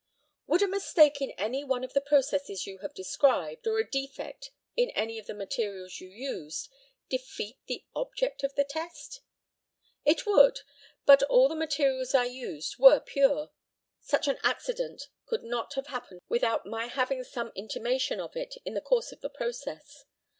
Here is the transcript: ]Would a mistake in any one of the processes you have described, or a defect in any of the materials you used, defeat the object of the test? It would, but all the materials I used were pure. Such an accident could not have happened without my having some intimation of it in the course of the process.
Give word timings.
]Would 0.47 0.63
a 0.63 0.67
mistake 0.67 1.21
in 1.21 1.29
any 1.37 1.63
one 1.63 1.83
of 1.83 1.93
the 1.93 2.01
processes 2.01 2.65
you 2.65 2.79
have 2.79 2.95
described, 2.95 3.67
or 3.67 3.77
a 3.77 3.87
defect 3.87 4.49
in 4.75 4.89
any 4.95 5.19
of 5.19 5.27
the 5.27 5.35
materials 5.35 5.99
you 6.01 6.09
used, 6.09 6.69
defeat 7.07 7.57
the 7.67 7.85
object 7.95 8.43
of 8.43 8.55
the 8.55 8.63
test? 8.63 9.21
It 10.03 10.25
would, 10.25 10.61
but 11.05 11.21
all 11.21 11.47
the 11.47 11.53
materials 11.55 12.15
I 12.15 12.25
used 12.25 12.79
were 12.79 12.99
pure. 12.99 13.51
Such 13.99 14.27
an 14.27 14.39
accident 14.41 15.03
could 15.27 15.43
not 15.43 15.75
have 15.75 15.85
happened 15.85 16.21
without 16.27 16.65
my 16.65 16.87
having 16.87 17.23
some 17.23 17.51
intimation 17.53 18.19
of 18.19 18.35
it 18.35 18.55
in 18.65 18.73
the 18.73 18.81
course 18.81 19.11
of 19.11 19.21
the 19.21 19.29
process. 19.29 20.05